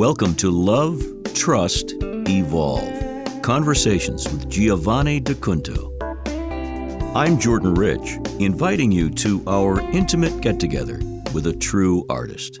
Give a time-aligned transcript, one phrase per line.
[0.00, 1.02] Welcome to Love,
[1.34, 5.92] Trust, Evolve Conversations with Giovanni DeCunto.
[7.14, 11.00] I'm Jordan Rich, inviting you to our intimate get together
[11.34, 12.60] with a true artist.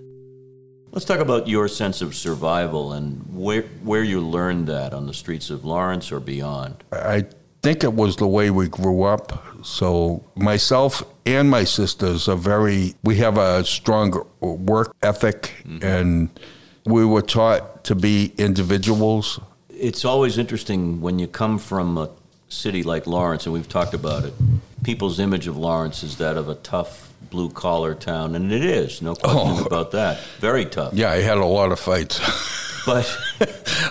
[0.90, 5.14] Let's talk about your sense of survival and where, where you learned that on the
[5.14, 6.84] streets of Lawrence or beyond.
[6.92, 7.24] I
[7.62, 9.64] think it was the way we grew up.
[9.64, 12.96] So myself and my sisters are very.
[13.02, 15.82] We have a strong work ethic, mm-hmm.
[15.82, 16.40] and
[16.84, 19.40] we were taught to be individuals.
[19.68, 22.10] It's always interesting when you come from a
[22.48, 24.34] city like Lawrence, and we've talked about it.
[24.82, 29.00] People's image of Lawrence is that of a tough blue collar town, and it is,
[29.00, 30.20] no question oh, about that.
[30.40, 30.92] Very tough.
[30.94, 32.20] Yeah, I had a lot of fights.
[32.86, 33.18] But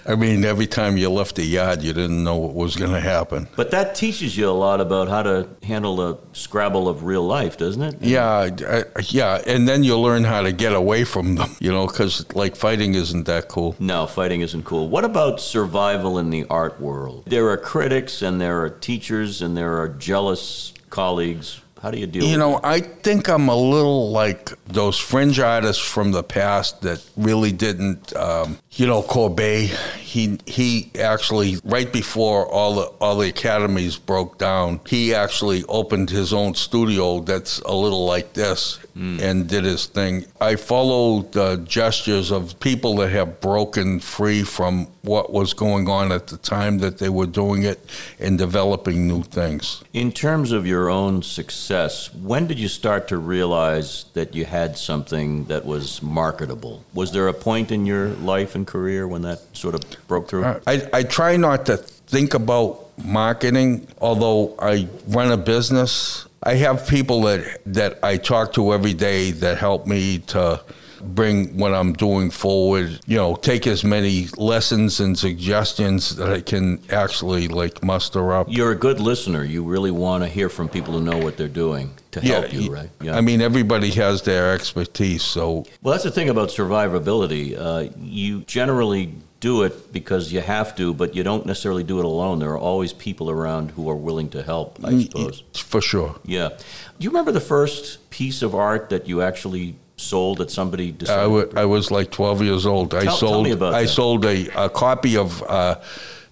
[0.06, 3.00] I mean, every time you left the yard, you didn't know what was going to
[3.00, 3.48] happen.
[3.56, 7.58] But that teaches you a lot about how to handle the scrabble of real life,
[7.58, 7.96] doesn't it?
[8.02, 11.56] Yeah, I, yeah, and then you learn how to get away from them.
[11.60, 13.76] You know, because like fighting isn't that cool.
[13.80, 14.90] No, fighting isn't cool.
[14.90, 17.24] What about survival in the art world?
[17.28, 22.08] There are critics, and there are teachers, and there are jealous colleagues how do you
[22.08, 22.26] deal?
[22.26, 27.04] You know, I think I'm a little like those fringe artists from the past that
[27.16, 28.14] really didn't.
[28.16, 29.70] Um, you know, Courbet.
[29.98, 36.10] He he actually right before all the all the academies broke down, he actually opened
[36.10, 39.22] his own studio that's a little like this mm.
[39.22, 40.26] and did his thing.
[40.42, 46.12] I follow the gestures of people that have broken free from what was going on
[46.12, 47.80] at the time that they were doing it
[48.20, 49.84] and developing new things.
[49.94, 54.78] In terms of your own success, when did you start to realize that you had
[54.78, 56.84] something that was marketable?
[56.94, 60.46] Was there a point in your life and career when that sort of broke through?
[60.46, 62.72] Uh, I, I try not to think about
[63.04, 68.94] marketing, although I run a business I have people that that I talk to every
[68.94, 70.62] day that help me to
[71.02, 73.00] bring what I'm doing forward.
[73.06, 78.48] You know, take as many lessons and suggestions that I can actually like muster up.
[78.50, 79.44] You're a good listener.
[79.44, 82.54] You really want to hear from people who know what they're doing to yeah, help
[82.54, 82.90] you, right?
[83.02, 83.16] Yeah.
[83.16, 85.24] I mean, everybody has their expertise.
[85.24, 87.58] So, well, that's the thing about survivability.
[87.58, 92.06] Uh, you generally do it because you have to, but you don't necessarily do it
[92.06, 92.40] alone.
[92.40, 95.44] There are always people around who are willing to help, I suppose.
[95.54, 96.16] For sure.
[96.26, 96.50] Yeah.
[96.50, 101.20] Do you remember the first piece of art that you actually sold that somebody decided?
[101.20, 102.92] I, w- I was like 12 years old.
[102.92, 103.90] Tell, I sold, I that.
[103.90, 105.44] sold a, a copy of.
[105.44, 105.76] Uh,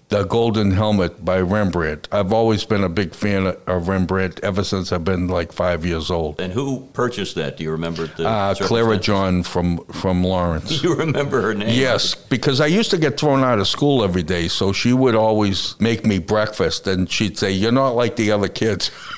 [0.08, 2.08] the Golden Helmet by Rembrandt.
[2.10, 6.10] I've always been a big fan of Rembrandt ever since I've been like five years
[6.10, 6.40] old.
[6.40, 7.58] And who purchased that?
[7.58, 10.82] Do you remember the uh, Clara John from from Lawrence.
[10.88, 11.68] You remember her name?
[11.70, 15.14] Yes, because I used to get thrown out of school every day, so she would
[15.14, 18.90] always make me breakfast, and she'd say, "You're not like the other kids."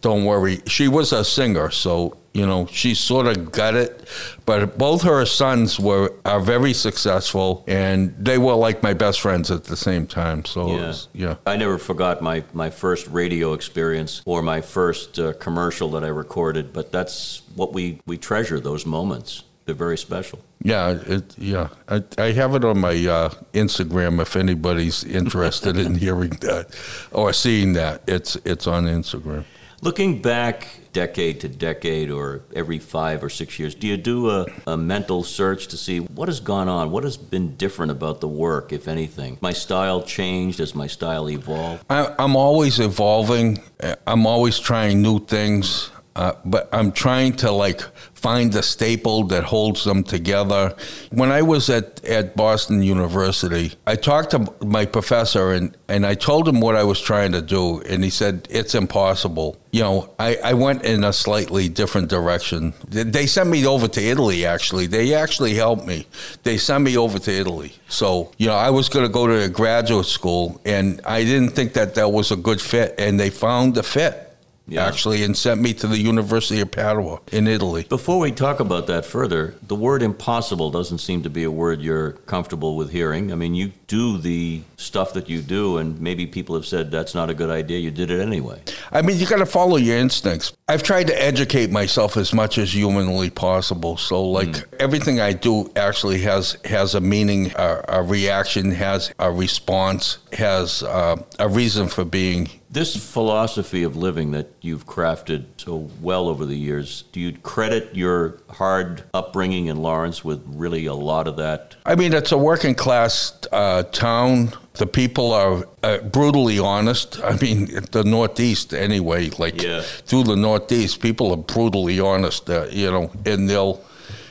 [0.00, 0.60] Don't worry.
[0.66, 4.08] She was a singer, so you know she sort of got it.
[4.46, 9.50] But both her sons were are very successful, and they were like my best friends
[9.50, 10.44] at the same time.
[10.44, 11.36] So yeah, was, yeah.
[11.46, 16.08] I never forgot my my first radio experience or my first uh, commercial that I
[16.08, 16.72] recorded.
[16.72, 19.44] But that's what we we treasure those moments.
[19.68, 20.38] They're very special.
[20.62, 21.68] Yeah, it, yeah.
[21.88, 26.74] I, I, have it on my uh, Instagram if anybody's interested in hearing that
[27.12, 28.00] or seeing that.
[28.06, 29.44] It's it's on Instagram.
[29.80, 34.46] Looking back decade to decade or every five or six years, do you do a,
[34.66, 36.90] a, mental search to see what has gone on?
[36.90, 39.38] What has been different about the work, if anything?
[39.40, 41.84] My style changed as my style evolved?
[41.88, 43.62] I, I'm always evolving.
[44.04, 45.90] I'm always trying new things.
[46.18, 47.80] Uh, but I'm trying to like
[48.12, 50.74] find the staple that holds them together.
[51.12, 56.16] When I was at, at Boston University, I talked to my professor and, and I
[56.16, 59.56] told him what I was trying to do, and he said, It's impossible.
[59.70, 62.74] You know, I, I went in a slightly different direction.
[62.88, 64.88] They sent me over to Italy, actually.
[64.88, 66.08] They actually helped me.
[66.42, 67.74] They sent me over to Italy.
[67.86, 71.74] So, you know, I was going to go to graduate school, and I didn't think
[71.74, 74.27] that that was a good fit, and they found the fit
[74.68, 74.86] yeah.
[74.86, 77.86] actually, and sent me to the University of Padua in Italy.
[77.88, 81.80] Before we talk about that further, the word impossible doesn't seem to be a word
[81.80, 83.32] you're comfortable with hearing.
[83.32, 87.14] I mean, you do the stuff that you do, and maybe people have said that's
[87.14, 87.78] not a good idea.
[87.78, 88.60] You did it anyway.
[88.92, 90.52] I mean, you got to follow your instincts.
[90.68, 93.96] I've tried to educate myself as much as humanly possible.
[93.96, 94.64] So, like mm.
[94.78, 100.82] everything I do actually has has a meaning, a, a reaction, has a response, has
[100.82, 106.44] uh, a reason for being this philosophy of living that you've crafted so well over
[106.44, 111.36] the years, do you credit your hard upbringing in Lawrence with really a lot of
[111.36, 111.76] that?
[111.86, 114.52] I mean, it's a working class uh, town.
[114.74, 117.20] The people are uh, brutally honest.
[117.22, 119.80] I mean, the Northeast, anyway, like yeah.
[119.80, 123.82] through the Northeast, people are brutally honest, uh, you know, and they'll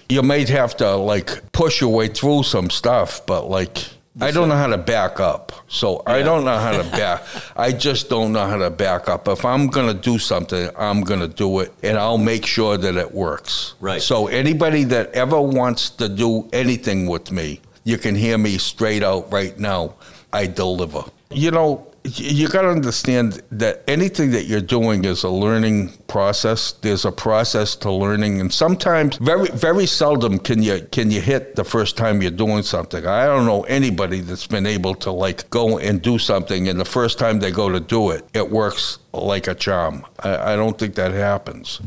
[0.09, 3.89] you might have to like push your way through some stuff, but like
[4.19, 5.51] I don't know how to back up.
[5.67, 7.23] So I don't know how to back.
[7.55, 9.27] I just don't know how to back up.
[9.27, 12.77] If I'm going to do something, I'm going to do it and I'll make sure
[12.77, 13.75] that it works.
[13.79, 14.01] Right.
[14.01, 19.03] So anybody that ever wants to do anything with me, you can hear me straight
[19.03, 19.95] out right now.
[20.33, 21.03] I deliver.
[21.31, 26.74] You know, you got to understand that anything that you're doing is a learning process.
[26.74, 31.56] There's a process to learning, and sometimes, very very seldom, can you can you hit
[31.56, 33.06] the first time you're doing something.
[33.06, 36.86] I don't know anybody that's been able to like go and do something, and the
[36.86, 40.05] first time they go to do it, it works like a charm.
[40.19, 41.81] I, I don't think that happens.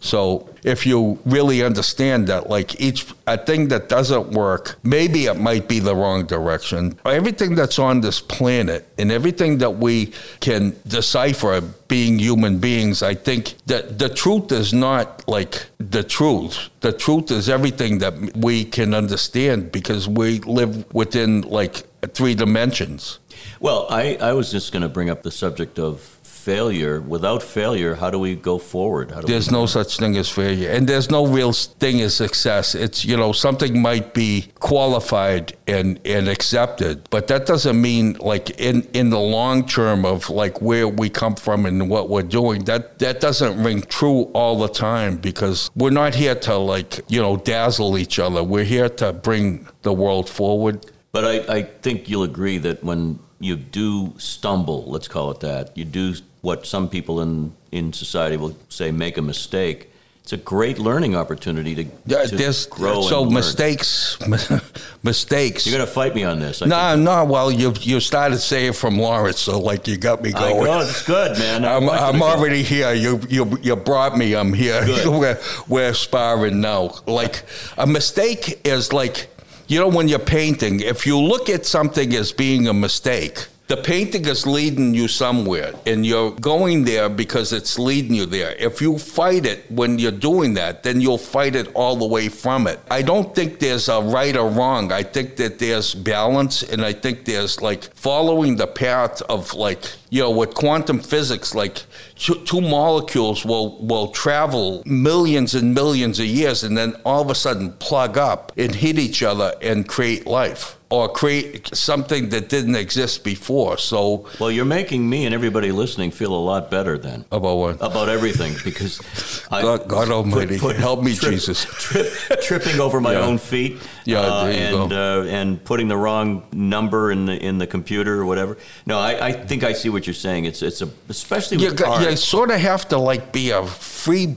[0.00, 5.38] So if you really understand that, like each a thing that doesn't work, maybe it
[5.38, 6.98] might be the wrong direction.
[7.04, 13.14] Everything that's on this planet and everything that we can decipher being human beings, I
[13.14, 16.68] think that the truth is not like the truth.
[16.80, 21.84] The truth is everything that we can understand because we live within like
[22.14, 23.18] three dimensions.
[23.60, 26.15] Well, I, I was just going to bring up the subject of
[26.46, 27.00] failure.
[27.00, 29.10] Without failure, how do we go forward?
[29.10, 32.76] How do there's no such thing as failure, and there's no real thing as success.
[32.76, 38.46] It's you know something might be qualified and and accepted, but that doesn't mean like
[38.68, 42.58] in in the long term of like where we come from and what we're doing.
[42.70, 47.20] That that doesn't ring true all the time because we're not here to like you
[47.20, 48.40] know dazzle each other.
[48.44, 50.76] We're here to bring the world forward.
[51.10, 55.76] But I, I think you'll agree that when you do stumble, let's call it that,
[55.76, 56.14] you do
[56.46, 59.90] what some people in, in society will say make a mistake,
[60.22, 61.84] it's a great learning opportunity to,
[62.28, 63.02] to there's grow.
[63.02, 64.16] so mistakes,
[65.02, 65.66] mistakes.
[65.66, 66.62] You're going to fight me on this.
[66.62, 67.24] I No, no.
[67.24, 70.64] Well, you you started saying from Lawrence, so like you got me I going.
[70.64, 71.64] go, it's good, man.
[71.64, 72.26] I I'm, I'm to go.
[72.26, 72.92] already here.
[72.92, 74.34] You you you brought me.
[74.34, 74.82] I'm here.
[75.20, 75.38] We're,
[75.68, 76.94] we're sparring now.
[77.06, 77.42] Like
[77.76, 79.28] a mistake is like
[79.68, 80.80] you know when you're painting.
[80.80, 83.46] If you look at something as being a mistake.
[83.68, 88.54] The painting is leading you somewhere, and you're going there because it's leading you there.
[88.60, 92.28] If you fight it when you're doing that, then you'll fight it all the way
[92.28, 92.78] from it.
[92.92, 94.92] I don't think there's a right or wrong.
[94.92, 99.82] I think that there's balance, and I think there's like following the path of like
[100.10, 101.82] you know with quantum physics, like
[102.14, 107.30] two, two molecules will will travel millions and millions of years, and then all of
[107.30, 112.48] a sudden plug up and hit each other and create life or create something that
[112.48, 113.76] didn't exist before.
[113.76, 117.24] So Well, you're making me and everybody listening feel a lot better then.
[117.32, 117.74] about what?
[117.80, 119.00] About everything because
[119.50, 121.64] I, God, God Almighty, help me, trip- Jesus.
[121.64, 122.06] Trip,
[122.42, 123.26] tripping over my Yeah.
[123.26, 124.92] own feet, Yeah, uh, and.
[124.92, 128.56] Uh, and putting the wrong number in the in the computer or whatever.
[128.86, 130.44] No, I, I think I see what you're saying.
[130.44, 132.10] It's it's a especially You, with got, art.
[132.10, 134.36] you sort of have to like be a free.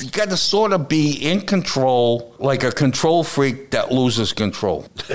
[0.00, 4.86] You got to sort of be in control, like a control freak that loses control.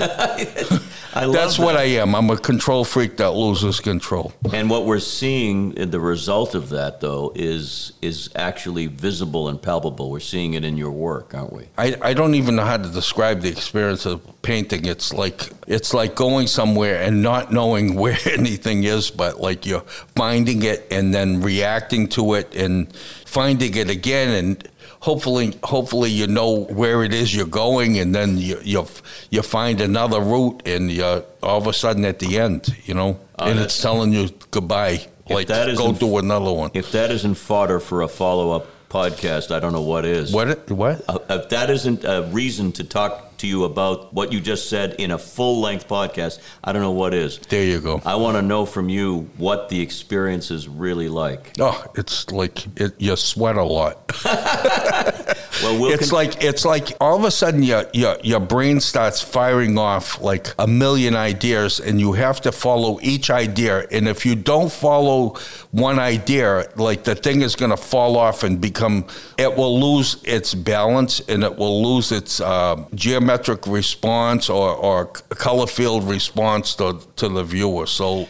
[1.16, 1.64] I love That's that.
[1.64, 2.14] what I am.
[2.14, 4.32] I'm a control freak that loses control.
[4.52, 9.60] And what we're seeing, uh, the result of that, though, is is actually visible and
[9.60, 10.10] palpable.
[10.10, 11.68] We're seeing it in your work, aren't we?
[11.78, 14.84] I, I don't even know how to describe the experience of painting.
[14.84, 19.86] It's like it's like going somewhere and not knowing where anything is, but like you're
[20.14, 22.94] finding it and then reacting to it and
[23.24, 24.68] finding it again and
[25.00, 28.84] hopefully hopefully you know where it is you're going and then you you
[29.30, 31.04] you find another route and you
[31.42, 35.06] all of a sudden at the end, you know, Oh, and it's telling you goodbye.
[35.28, 36.70] like that go do another one.
[36.74, 40.32] If that isn't fodder for a follow up podcast, I don't know what is.
[40.32, 41.04] What what?
[41.08, 44.94] Uh, if that isn't a reason to talk to you about what you just said
[44.98, 47.38] in a full length podcast, I don't know what is.
[47.38, 48.00] There you go.
[48.04, 51.52] I want to know from you what the experience is really like.
[51.60, 54.12] Oh, it's like it, you sweat a lot.
[55.62, 58.80] Well, we'll it's con- like it's like all of a sudden your, your your brain
[58.80, 63.86] starts firing off like a million ideas and you have to follow each idea.
[63.90, 65.36] And if you don't follow
[65.72, 69.06] one idea like the thing is going to fall off and become
[69.38, 75.06] it will lose its balance and it will lose its uh, geometric response or, or
[75.06, 77.86] color field response to, to the viewer.
[77.86, 78.28] So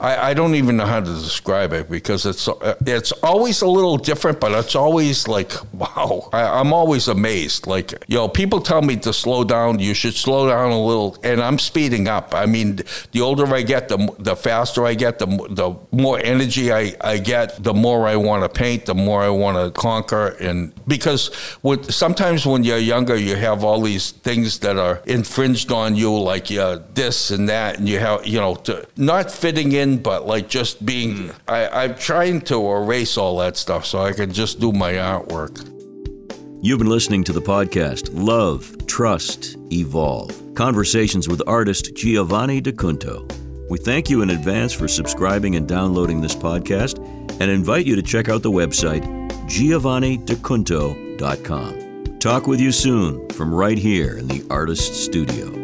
[0.00, 3.68] I, I don't even know how to describe it because it's uh, it's always a
[3.68, 6.28] little different, but it's always like wow.
[6.32, 7.66] I, I'm always amazed.
[7.66, 9.78] Like know, people tell me to slow down.
[9.78, 12.34] You should slow down a little, and I'm speeding up.
[12.34, 12.80] I mean,
[13.12, 17.18] the older I get, the the faster I get, the the more energy I, I
[17.18, 20.28] get, the more I want to paint, the more I want to conquer.
[20.40, 21.30] And because
[21.62, 26.18] with, sometimes when you're younger, you have all these things that are infringed on you,
[26.18, 30.26] like uh, this and that, and you have you know to, not fitting in, but
[30.26, 31.30] like just being.
[31.48, 35.66] I, I'm trying to erase all that stuff so I can just do my artwork.
[36.62, 43.30] You've been listening to the podcast Love, Trust, Evolve Conversations with artist Giovanni DeCunto.
[43.70, 46.98] We thank you in advance for subscribing and downloading this podcast
[47.40, 49.02] and invite you to check out the website
[49.46, 52.18] giovannidecunto.com.
[52.18, 55.59] Talk with you soon from right here in the Artist Studio.